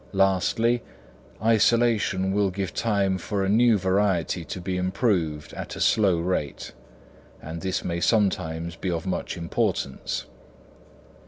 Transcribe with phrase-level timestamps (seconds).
[0.13, 0.81] Lastly,
[1.43, 6.71] isolation will give time for a new variety to be improved at a slow rate;
[7.39, 10.25] and this may sometimes be of much importance.